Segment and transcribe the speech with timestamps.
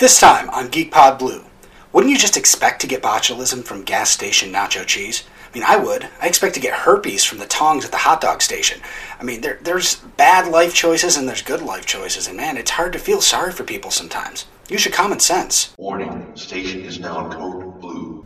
[0.00, 1.44] This time on GeekPod Blue,
[1.92, 5.24] wouldn't you just expect to get botulism from gas station nacho cheese?
[5.46, 6.08] I mean, I would.
[6.22, 8.80] I expect to get herpes from the tongs at the hot dog station.
[9.20, 12.70] I mean, there, there's bad life choices and there's good life choices, and man, it's
[12.70, 14.46] hard to feel sorry for people sometimes.
[14.70, 15.74] Use your common sense.
[15.76, 18.24] Warning, station is now code blue.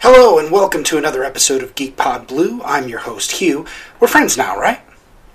[0.00, 2.60] Hello, and welcome to another episode of Geek Pod Blue.
[2.64, 3.66] I'm your host, Hugh.
[4.00, 4.80] We're friends now, right?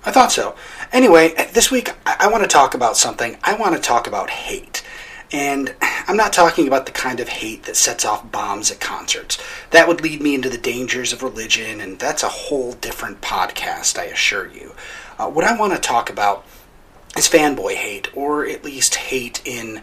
[0.04, 0.54] I thought so.
[0.92, 3.38] Anyway, this week I, I want to talk about something.
[3.42, 4.82] I want to talk about hate.
[5.32, 9.38] And I'm not talking about the kind of hate that sets off bombs at concerts.
[9.70, 13.98] That would lead me into the dangers of religion, and that's a whole different podcast,
[13.98, 14.72] I assure you.
[15.18, 16.44] Uh, what I want to talk about
[17.16, 19.82] is fanboy hate, or at least hate in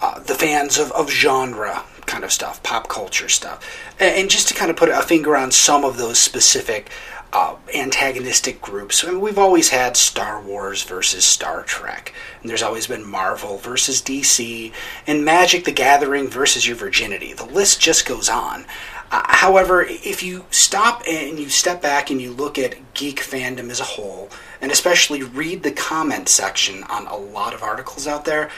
[0.00, 3.64] uh, the fans of, of genre kind of stuff, pop culture stuff.
[3.98, 6.90] And, and just to kind of put a finger on some of those specific
[7.32, 12.62] uh, antagonistic groups, I mean, we've always had Star Wars versus Star Trek, and there's
[12.62, 14.72] always been Marvel versus DC,
[15.06, 17.32] and Magic the Gathering versus your virginity.
[17.32, 18.64] The list just goes on.
[19.10, 23.70] Uh, however, if you stop and you step back and you look at geek fandom
[23.70, 28.24] as a whole, and especially read the comment section on a lot of articles out
[28.24, 28.50] there,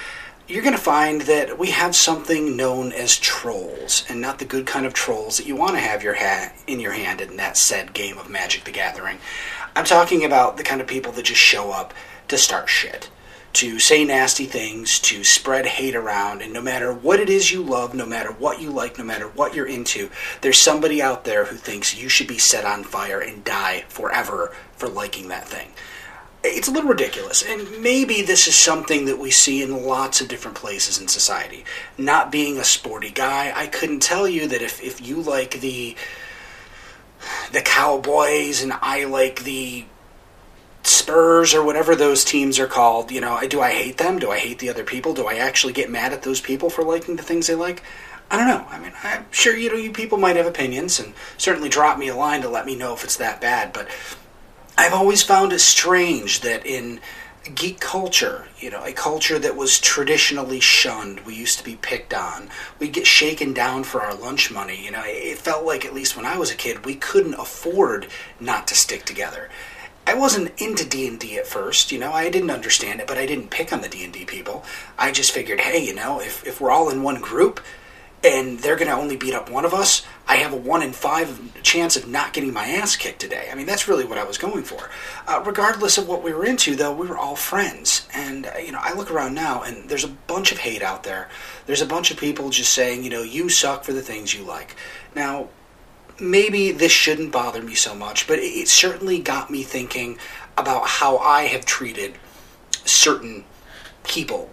[0.50, 4.66] you're going to find that we have something known as trolls, and not the good
[4.66, 7.56] kind of trolls that you want to have your ha- in your hand in that
[7.56, 9.18] said game of Magic the Gathering.
[9.76, 11.94] I'm talking about the kind of people that just show up
[12.26, 13.10] to start shit,
[13.54, 17.62] to say nasty things, to spread hate around, and no matter what it is you
[17.62, 21.44] love, no matter what you like, no matter what you're into, there's somebody out there
[21.44, 25.70] who thinks you should be set on fire and die forever for liking that thing
[26.42, 27.42] it's a little ridiculous.
[27.42, 31.64] And maybe this is something that we see in lots of different places in society.
[31.98, 35.96] Not being a sporty guy, I couldn't tell you that if, if you like the
[37.52, 39.84] the Cowboys and I like the
[40.82, 44.18] Spurs or whatever those teams are called, you know, do I hate them?
[44.18, 45.12] Do I hate the other people?
[45.12, 47.82] Do I actually get mad at those people for liking the things they like?
[48.30, 48.66] I don't know.
[48.70, 52.08] I mean, I'm sure you know you people might have opinions and certainly drop me
[52.08, 53.88] a line to let me know if it's that bad, but
[54.80, 57.00] I've always found it strange that in
[57.54, 62.14] geek culture, you know, a culture that was traditionally shunned, we used to be picked
[62.14, 62.48] on,
[62.78, 64.82] we'd get shaken down for our lunch money.
[64.82, 68.06] You know, it felt like, at least when I was a kid, we couldn't afford
[68.40, 69.50] not to stick together.
[70.06, 73.50] I wasn't into D&D at first, you know, I didn't understand it, but I didn't
[73.50, 74.64] pick on the D&D people.
[74.98, 77.60] I just figured, hey, you know, if, if we're all in one group,
[78.22, 80.92] and they're going to only beat up one of us, I have a one in
[80.92, 83.48] five chance of not getting my ass kicked today.
[83.50, 84.90] I mean, that's really what I was going for.
[85.26, 88.06] Uh, regardless of what we were into, though, we were all friends.
[88.14, 91.02] And, uh, you know, I look around now and there's a bunch of hate out
[91.02, 91.28] there.
[91.66, 94.44] There's a bunch of people just saying, you know, you suck for the things you
[94.44, 94.76] like.
[95.14, 95.48] Now,
[96.20, 100.18] maybe this shouldn't bother me so much, but it, it certainly got me thinking
[100.58, 102.16] about how I have treated
[102.84, 103.44] certain
[104.04, 104.50] people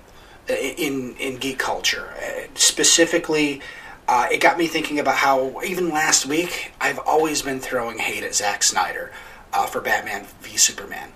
[0.49, 2.13] in in geek culture.
[2.17, 3.61] Uh, specifically,
[4.07, 8.23] uh, it got me thinking about how even last week I've always been throwing hate
[8.23, 9.11] at Zack Snyder
[9.53, 11.11] uh, for Batman v Superman,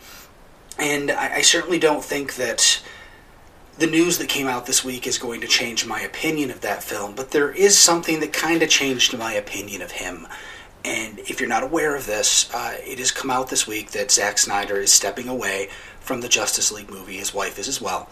[0.78, 2.82] and I, I certainly don't think that
[3.78, 6.84] the news that came out this week is going to change my opinion of that
[6.84, 7.16] film.
[7.16, 10.28] But there is something that kind of changed my opinion of him.
[10.84, 14.12] And if you're not aware of this, uh, it has come out this week that
[14.12, 15.70] Zack Snyder is stepping away
[16.00, 17.18] from the Justice League movie.
[17.18, 18.10] His wife is as well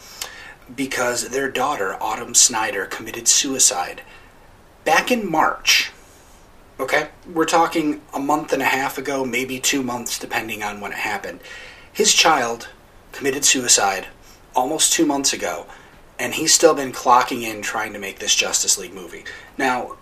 [0.75, 4.01] because their daughter, Autumn Snyder, committed suicide
[4.85, 5.91] back in March.
[6.79, 7.09] Okay?
[7.31, 10.99] We're talking a month and a half ago, maybe two months, depending on when it
[10.99, 11.39] happened.
[11.91, 12.69] His child
[13.11, 14.07] committed suicide
[14.55, 15.65] almost two months ago,
[16.17, 19.25] and he's still been clocking in trying to make this Justice League movie.
[19.57, 19.97] Now,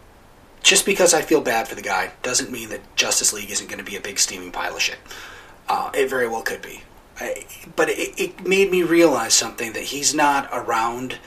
[0.64, 3.84] just because I feel bad for the guy doesn't mean that Justice League isn't going
[3.84, 4.98] to be a big steaming pile of shit.
[5.70, 6.82] Uh, it very well could be.
[7.76, 11.18] But it, it made me realize something that he's not around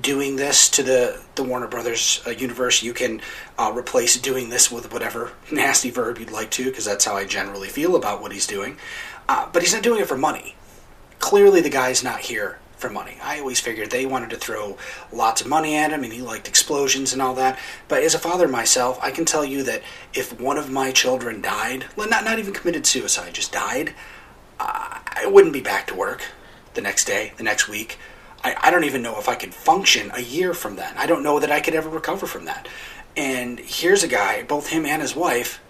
[0.00, 2.82] doing this to the, the Warner Brothers uh, universe.
[2.82, 3.20] You can
[3.58, 7.24] uh, replace doing this with whatever nasty verb you'd like to, because that's how I
[7.24, 8.76] generally feel about what he's doing.
[9.28, 10.56] Uh, but he's not doing it for money.
[11.18, 13.16] Clearly, the guy's not here for money.
[13.22, 14.76] I always figured they wanted to throw
[15.10, 17.58] lots of money at him and he liked explosions and all that.
[17.88, 19.82] But as a father myself, I can tell you that
[20.12, 23.94] if one of my children died, not, not even committed suicide, just died,
[24.58, 26.22] I wouldn't be back to work
[26.74, 27.98] the next day, the next week.
[28.42, 30.94] I, I don't even know if I could function a year from then.
[30.96, 32.68] I don't know that I could ever recover from that.
[33.16, 35.60] And here's a guy, both him and his wife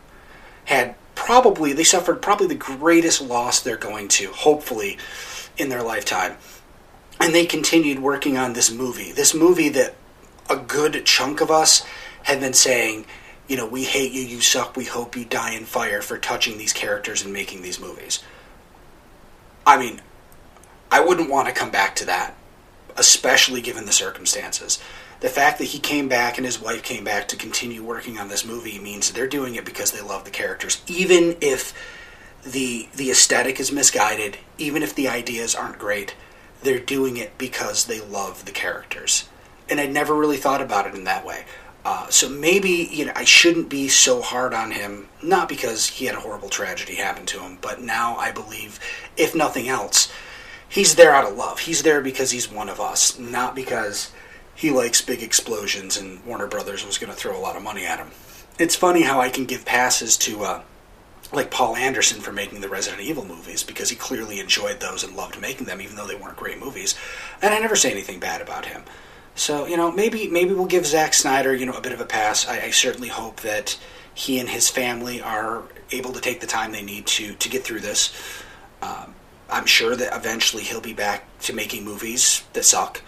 [0.64, 4.98] had probably, they suffered probably the greatest loss they're going to, hopefully,
[5.56, 6.36] in their lifetime.
[7.20, 9.12] And they continued working on this movie.
[9.12, 9.94] This movie that
[10.50, 11.84] a good chunk of us
[12.24, 13.04] had been saying,
[13.46, 16.58] you know, we hate you, you suck, we hope you die in fire for touching
[16.58, 18.22] these characters and making these movies.
[19.74, 20.00] I mean,
[20.88, 22.36] I wouldn't want to come back to that,
[22.96, 24.80] especially given the circumstances.
[25.18, 28.28] The fact that he came back and his wife came back to continue working on
[28.28, 31.74] this movie means they're doing it because they love the characters, even if
[32.44, 36.14] the the aesthetic is misguided, even if the ideas aren't great.
[36.62, 39.28] They're doing it because they love the characters,
[39.68, 41.46] and I never really thought about it in that way.
[41.84, 46.06] Uh, so maybe you know I shouldn't be so hard on him, not because he
[46.06, 48.80] had a horrible tragedy happen to him, but now I believe,
[49.16, 50.10] if nothing else,
[50.68, 51.60] he's there out of love.
[51.60, 54.12] He's there because he's one of us, not because
[54.54, 57.84] he likes big explosions and Warner Brothers was going to throw a lot of money
[57.84, 58.10] at him.
[58.58, 60.62] It's funny how I can give passes to uh,
[61.32, 65.16] like Paul Anderson for making the Resident Evil movies because he clearly enjoyed those and
[65.16, 66.94] loved making them, even though they weren't great movies.
[67.42, 68.84] And I never say anything bad about him.
[69.34, 72.06] So you know, maybe maybe we'll give Zack Snyder you know a bit of a
[72.06, 72.46] pass.
[72.46, 73.78] I, I certainly hope that
[74.14, 77.64] he and his family are able to take the time they need to to get
[77.64, 78.12] through this.
[78.82, 79.14] Um,
[79.50, 83.02] I'm sure that eventually he'll be back to making movies that suck.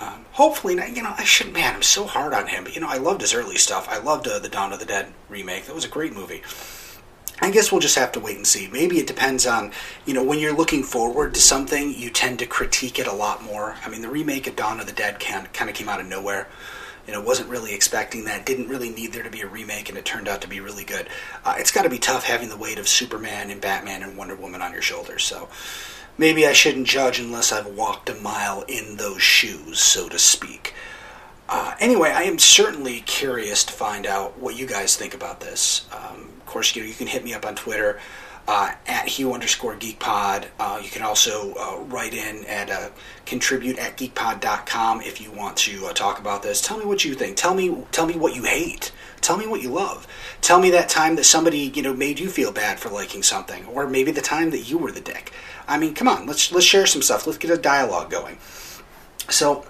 [0.00, 1.52] Um, hopefully, you know, I should.
[1.52, 2.64] Man, I'm so hard on him.
[2.64, 3.88] But you know, I loved his early stuff.
[3.88, 5.66] I loved uh, the Dawn of the Dead remake.
[5.66, 6.42] That was a great movie.
[7.44, 8.68] I guess we'll just have to wait and see.
[8.72, 9.70] Maybe it depends on,
[10.06, 13.44] you know, when you're looking forward to something, you tend to critique it a lot
[13.44, 13.76] more.
[13.84, 16.48] I mean, the remake of Dawn of the Dead kind of came out of nowhere.
[17.06, 18.46] You know, wasn't really expecting that.
[18.46, 20.84] Didn't really need there to be a remake, and it turned out to be really
[20.84, 21.06] good.
[21.44, 24.36] Uh, it's got to be tough having the weight of Superman and Batman and Wonder
[24.36, 25.22] Woman on your shoulders.
[25.22, 25.50] So
[26.16, 30.72] maybe I shouldn't judge unless I've walked a mile in those shoes, so to speak.
[31.48, 35.86] Uh, anyway, I am certainly curious to find out what you guys think about this.
[35.92, 38.00] Um, of course, you know you can hit me up on Twitter
[38.46, 40.46] uh, at Hugh underscore GeekPod.
[40.58, 42.90] Uh, you can also uh, write in at uh,
[43.24, 46.60] contribute at geekpod.com if you want to uh, talk about this.
[46.60, 47.36] Tell me what you think.
[47.36, 48.92] Tell me tell me what you hate.
[49.20, 50.06] Tell me what you love.
[50.42, 53.64] Tell me that time that somebody you know made you feel bad for liking something,
[53.66, 55.32] or maybe the time that you were the dick.
[55.66, 57.26] I mean, come on, let's let's share some stuff.
[57.26, 58.38] Let's get a dialogue going.
[59.30, 59.64] So,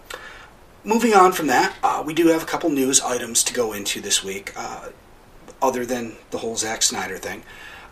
[0.84, 4.00] moving on from that, uh, we do have a couple news items to go into
[4.00, 4.90] this week, uh,
[5.60, 7.42] other than the whole Zack Snyder thing.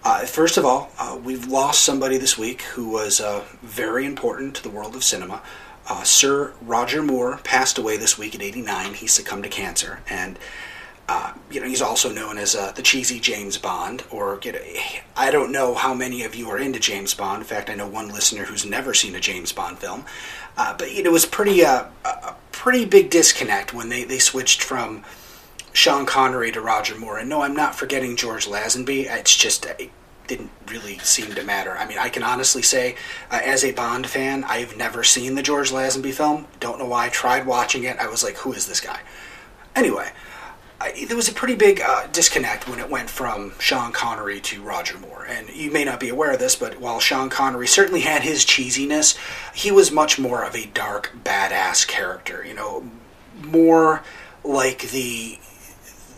[0.05, 4.55] Uh, first of all, uh, we've lost somebody this week who was uh, very important
[4.57, 5.41] to the world of cinema.
[5.89, 8.95] Uh, Sir Roger Moore passed away this week at 89.
[8.95, 10.39] He succumbed to cancer, and
[11.51, 14.05] you know he's also known as the cheesy James Bond.
[14.11, 14.61] Or you know,
[15.17, 17.43] I don't know how many of you are into James Bond.
[17.43, 20.05] In fact, I know one listener who's never seen a James Bond film.
[20.57, 21.63] but you know, it was pretty
[22.63, 25.03] pretty big disconnect when they, they switched from
[25.73, 27.19] Sean Connery to Roger Moore.
[27.19, 29.11] And no, I'm not forgetting George Lazenby.
[29.11, 29.91] It's just it
[30.29, 31.77] didn't really seem to matter.
[31.77, 32.95] I mean, I can honestly say,
[33.33, 36.47] uh, as a Bond fan, I've never seen the George Lazenby film.
[36.61, 37.07] Don't know why.
[37.07, 37.99] I tried watching it.
[37.99, 39.01] I was like, who is this guy?
[39.75, 40.13] Anyway,
[40.83, 44.63] I, there was a pretty big uh, disconnect when it went from Sean Connery to
[44.63, 45.25] Roger Moore.
[45.29, 48.45] And you may not be aware of this, but while Sean Connery certainly had his
[48.45, 49.17] cheesiness,
[49.55, 52.45] he was much more of a dark, badass character.
[52.45, 52.91] You know,
[53.41, 54.03] more
[54.45, 55.39] like the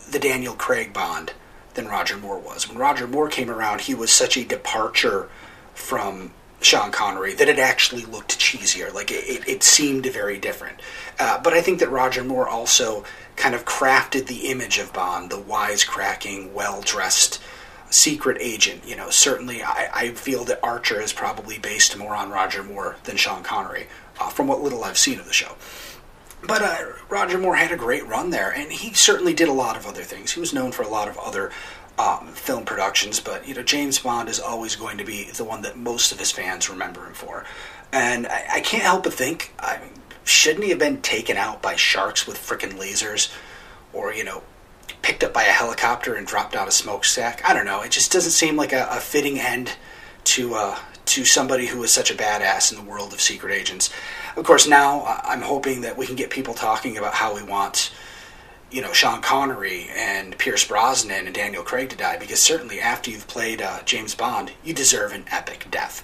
[0.09, 1.33] the Daniel Craig Bond
[1.75, 2.67] than Roger Moore was.
[2.67, 5.29] When Roger Moore came around, he was such a departure
[5.73, 8.91] from Sean Connery that it actually looked cheesier.
[8.93, 10.79] Like it, it, it seemed very different.
[11.19, 13.03] Uh, but I think that Roger Moore also
[13.35, 17.41] kind of crafted the image of Bond, the wisecracking, well dressed
[17.89, 18.83] secret agent.
[18.85, 22.97] You know, certainly I, I, feel that Archer is probably based more on Roger Moore
[23.03, 23.87] than Sean Connery,
[24.19, 25.55] uh, from what little I've seen of the show.
[26.47, 26.77] But uh,
[27.09, 30.03] Roger Moore had a great run there, and he certainly did a lot of other
[30.03, 30.33] things.
[30.33, 31.51] He was known for a lot of other
[31.97, 35.61] um, film productions, but you know James Bond is always going to be the one
[35.61, 37.45] that most of his fans remember him for.
[37.91, 39.91] And I, I can't help but think, I mean,
[40.25, 43.33] shouldn't he have been taken out by sharks with frickin' lasers,
[43.93, 44.43] or you know,
[45.01, 47.41] picked up by a helicopter and dropped out a smokestack?
[47.47, 47.81] I don't know.
[47.81, 49.77] It just doesn't seem like a, a fitting end
[50.25, 53.91] to uh, to somebody who is such a badass in the world of secret agents.
[54.35, 57.91] Of course, now I'm hoping that we can get people talking about how we want,
[58.71, 63.11] you know, Sean Connery and Pierce Brosnan and Daniel Craig to die, because certainly after
[63.11, 66.03] you've played uh, James Bond, you deserve an epic death.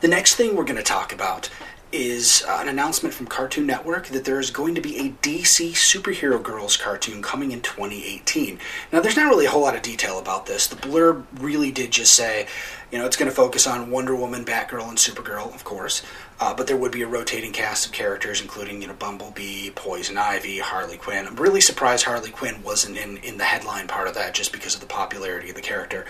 [0.00, 1.50] The next thing we're going to talk about
[1.96, 5.72] is uh, an announcement from Cartoon Network that there is going to be a DC
[5.72, 8.58] Superhero Girls cartoon coming in 2018.
[8.92, 10.66] Now, there's not really a whole lot of detail about this.
[10.66, 12.46] The blurb really did just say,
[12.92, 16.02] you know, it's going to focus on Wonder Woman, Batgirl, and Supergirl, of course.
[16.38, 20.18] Uh, but there would be a rotating cast of characters, including you know Bumblebee, Poison
[20.18, 21.26] Ivy, Harley Quinn.
[21.26, 24.74] I'm really surprised Harley Quinn wasn't in in the headline part of that, just because
[24.74, 26.04] of the popularity of the character.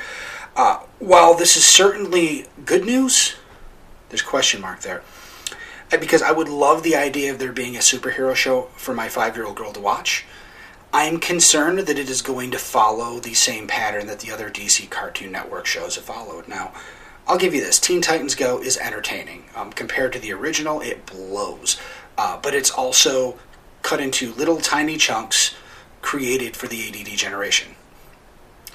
[0.57, 3.37] Uh, while this is certainly good news,
[4.09, 5.03] there's question mark there.
[5.91, 9.37] Because I would love the idea of there being a superhero show for my five
[9.37, 10.25] year old girl to watch.
[10.93, 14.89] I'm concerned that it is going to follow the same pattern that the other DC
[14.91, 16.49] Cartoon Network shows have followed.
[16.49, 16.73] Now,
[17.29, 19.45] I'll give you this Teen Titans Go is entertaining.
[19.55, 21.79] Um, compared to the original, it blows.
[22.17, 23.39] Uh, but it's also
[23.83, 25.55] cut into little tiny chunks
[26.03, 27.76] created for the ADD generation.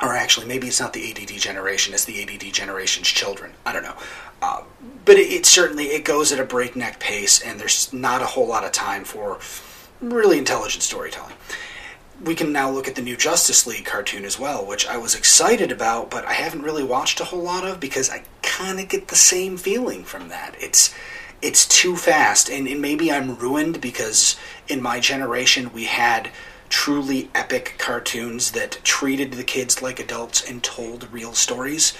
[0.01, 3.53] Or actually, maybe it's not the ADD generation, it's the ADD generation's children.
[3.65, 3.97] I don't know.
[4.41, 4.63] Uh,
[5.05, 8.47] but it, it certainly it goes at a breakneck pace, and there's not a whole
[8.47, 9.39] lot of time for
[10.01, 11.35] really intelligent storytelling
[12.23, 15.15] we can now look at the new Justice League cartoon as well, which I was
[15.15, 18.89] excited about, but I haven't really watched a whole lot of because I kind of
[18.89, 20.55] get the same feeling from that.
[20.59, 20.93] It's
[21.41, 24.35] it's too fast, and, and maybe I'm ruined because
[24.67, 26.29] in my generation we had
[26.71, 31.93] truly epic cartoons that treated the kids like adults and told real stories,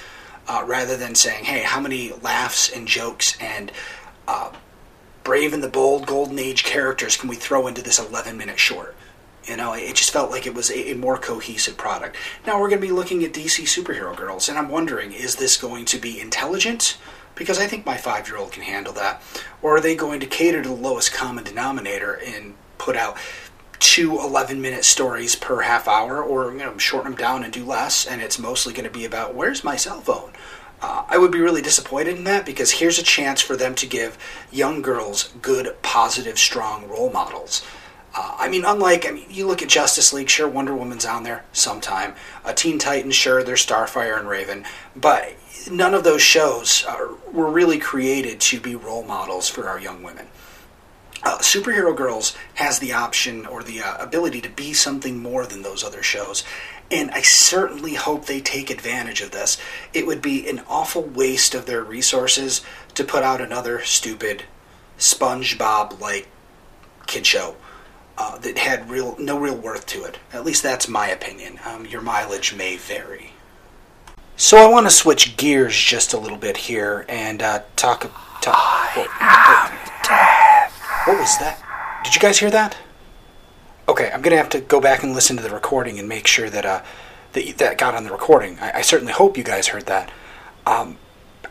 [0.47, 3.71] uh, rather than saying, "Hey, how many laughs and jokes and
[4.27, 4.51] uh,
[5.23, 8.95] brave and the bold golden age characters can we throw into this 11 minute short?"
[9.43, 12.15] You know, it just felt like it was a, a more cohesive product.
[12.45, 15.57] Now we're going to be looking at DC Superhero Girls, and I'm wondering, is this
[15.57, 16.97] going to be intelligent?
[17.33, 19.21] Because I think my five year old can handle that.
[19.61, 23.17] Or are they going to cater to the lowest common denominator and put out
[23.81, 27.65] two 11 minute stories per half hour, or you know, shorten them down and do
[27.65, 30.31] less, and it's mostly going to be about where's my cell phone?
[30.81, 33.85] Uh, I would be really disappointed in that because here's a chance for them to
[33.85, 34.17] give
[34.51, 37.63] young girls good, positive, strong role models.
[38.15, 41.23] Uh, I mean, unlike, I mean, you look at Justice League, sure, Wonder Woman's on
[41.23, 42.15] there sometime.
[42.43, 44.65] Uh, Teen Titans, sure, there's Starfire and Raven.
[44.95, 45.35] But
[45.71, 46.85] none of those shows
[47.31, 50.27] were really created to be role models for our young women.
[51.23, 55.61] Uh, Superhero Girls has the option or the uh, ability to be something more than
[55.61, 56.43] those other shows.
[56.89, 59.57] And I certainly hope they take advantage of this.
[59.93, 62.61] It would be an awful waste of their resources
[62.95, 64.43] to put out another stupid
[64.97, 66.27] SpongeBob like
[67.07, 67.55] kid show
[68.17, 70.19] uh, that had real no real worth to it.
[70.33, 71.59] At least that's my opinion.
[71.65, 73.31] Um, your mileage may vary.
[74.35, 78.11] So I want to switch gears just a little bit here and uh, talk.
[78.41, 79.77] talk what,
[81.05, 81.61] what was that?
[82.03, 82.77] Did you guys hear that?
[83.87, 86.49] Okay, I'm gonna have to go back and listen to the recording and make sure
[86.49, 86.81] that uh,
[87.33, 88.59] that that got on the recording.
[88.59, 90.11] I, I certainly hope you guys heard that.
[90.65, 90.97] Um,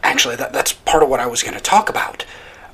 [0.02, 2.24] actually, that, that's part of what I was to talk about.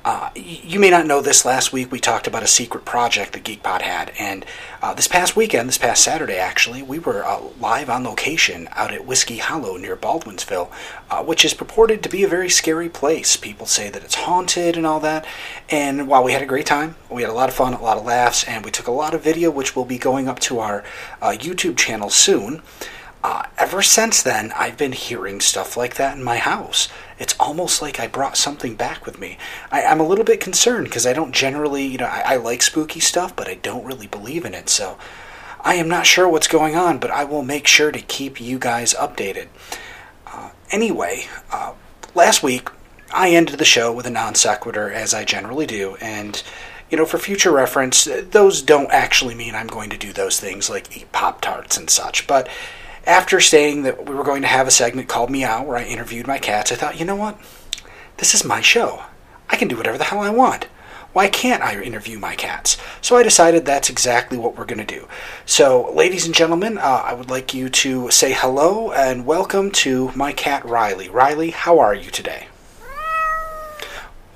[0.09, 1.43] Uh, you may not know this.
[1.43, 4.45] Last week we talked about a secret project that GeekPod had, and
[4.81, 8.93] uh, this past weekend, this past Saturday actually, we were uh, live on location out
[8.93, 10.71] at Whiskey Hollow near Baldwinsville,
[11.11, 13.35] uh, which is purported to be a very scary place.
[13.35, 15.25] People say that it's haunted and all that.
[15.69, 17.97] And while we had a great time, we had a lot of fun, a lot
[17.97, 20.59] of laughs, and we took a lot of video, which will be going up to
[20.59, 20.85] our
[21.21, 22.61] uh, YouTube channel soon.
[23.29, 26.87] Uh, ever since then, I've been hearing stuff like that in my house.
[27.19, 29.37] It's almost like I brought something back with me.
[29.69, 32.61] I, am a little bit concerned because I don't generally, you know, I, I like
[32.61, 34.69] spooky stuff, but I don't really believe in it.
[34.69, 34.97] So
[35.59, 38.57] I am not sure what's going on, but I will make sure to keep you
[38.57, 39.49] guys updated.
[40.25, 41.73] Uh, anyway, uh,
[42.15, 42.69] last week
[43.13, 46.41] I ended the show with a non sequitur, as I generally do, and
[46.89, 50.69] you know, for future reference, those don't actually mean I'm going to do those things
[50.69, 52.25] like eat Pop Tarts and such.
[52.25, 52.47] But
[53.07, 56.27] after saying that we were going to have a segment called Meow where I interviewed
[56.27, 57.39] my cats, I thought, you know what?
[58.17, 59.03] This is my show.
[59.49, 60.65] I can do whatever the hell I want.
[61.13, 62.77] Why can't I interview my cats?
[63.01, 65.07] So I decided that's exactly what we're going to do.
[65.45, 70.11] So, ladies and gentlemen, uh, I would like you to say hello and welcome to
[70.13, 71.07] my cat Riley.
[71.07, 72.47] Riley, how are you today?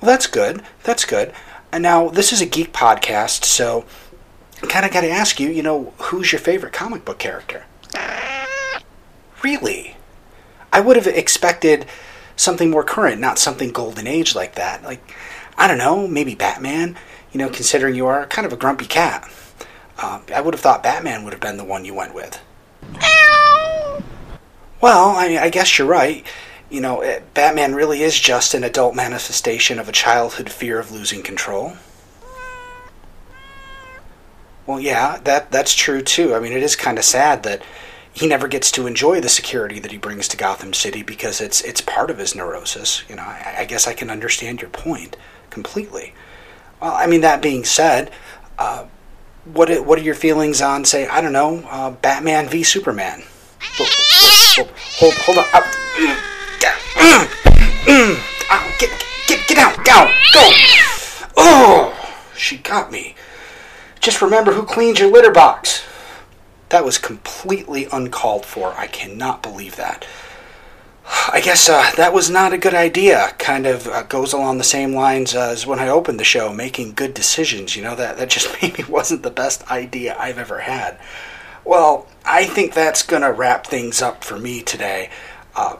[0.00, 0.62] Well, that's good.
[0.82, 1.32] That's good.
[1.70, 3.84] And now, this is a geek podcast, so
[4.62, 7.66] I kind of got to ask you, you know, who's your favorite comic book character?
[9.42, 9.96] Really?
[10.72, 11.86] I would have expected
[12.36, 14.82] something more current, not something golden age like that.
[14.82, 15.14] Like,
[15.58, 16.96] I don't know, maybe Batman,
[17.32, 19.30] you know, considering you are kind of a grumpy cat.
[19.98, 22.40] Uh, I would have thought Batman would have been the one you went with.
[24.80, 26.26] Well, I, I guess you're right.
[26.68, 30.90] You know, eh, Batman really is just an adult manifestation of a childhood fear of
[30.90, 31.74] losing control.
[34.66, 36.34] Well, yeah, that that's true too.
[36.34, 37.62] I mean, it is kind of sad that
[38.12, 41.60] he never gets to enjoy the security that he brings to Gotham City because it's
[41.62, 43.02] it's part of his neurosis.
[43.08, 45.16] You know, I, I guess I can understand your point
[45.50, 46.14] completely.
[46.80, 48.10] Well, I mean, that being said,
[48.58, 48.86] uh,
[49.44, 53.22] what what are your feelings on, say, I don't know, uh, Batman v Superman?
[53.78, 55.44] Whoa, whoa, whoa, hold, hold on.
[56.94, 57.26] Mm,
[57.86, 58.90] mm, get,
[59.26, 60.10] get, get out, go.
[61.36, 63.14] Oh, she got me.
[64.00, 65.82] Just remember who cleans your litter box.
[66.72, 68.72] That was completely uncalled for.
[68.78, 70.06] I cannot believe that.
[71.30, 73.34] I guess uh, that was not a good idea.
[73.38, 76.94] Kind of uh, goes along the same lines as when I opened the show, making
[76.94, 77.76] good decisions.
[77.76, 80.98] You know that that just maybe wasn't the best idea I've ever had.
[81.62, 85.10] Well, I think that's gonna wrap things up for me today.
[85.54, 85.76] Uh,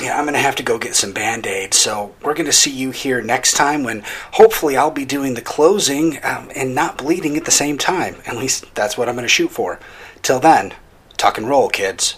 [0.00, 1.76] yeah, I'm gonna have to go get some band aids.
[1.76, 6.18] So we're gonna see you here next time when hopefully I'll be doing the closing
[6.24, 8.14] um, and not bleeding at the same time.
[8.26, 9.80] At least that's what I'm gonna shoot for.
[10.24, 10.72] Till then,
[11.18, 12.14] tuck and roll, kids.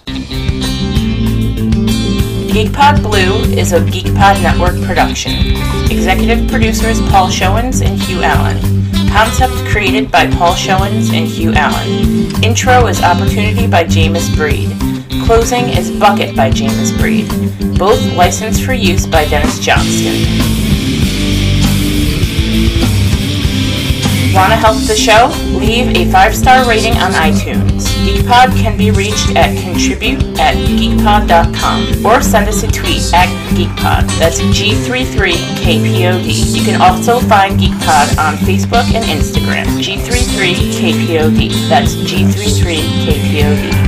[2.55, 5.33] GeekPod Blue is a GeekPod Network production.
[5.91, 8.61] Executive producers Paul Showens and Hugh Allen.
[9.11, 12.45] Concept created by Paul Showens and Hugh Allen.
[12.45, 14.71] Intro is Opportunity by Jameis Breed.
[15.27, 17.27] Closing is Bucket by Jameis Breed.
[17.77, 20.66] Both licensed for use by Dennis Johnston.
[24.37, 25.33] Want to help the show?
[25.57, 27.87] Leave a five-star rating on iTunes.
[28.05, 34.07] GeekPod can be reached at contribute at geekpod.com or send us a tweet at GeekPod.
[34.19, 36.55] That's G33KPOD.
[36.55, 39.65] You can also find GeekPod on Facebook and Instagram.
[39.83, 41.71] G33KPOD.
[41.71, 43.86] That's G33KPOD.